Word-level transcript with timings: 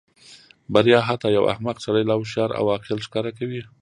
بریا 0.73 0.99
حتی 1.07 1.27
یو 1.37 1.43
احمق 1.53 1.77
سړی 1.85 2.03
لا 2.05 2.15
هوښیار 2.19 2.49
او 2.59 2.65
عاقل 2.73 2.99
ښکاره 3.05 3.31
کوي. 3.37 3.61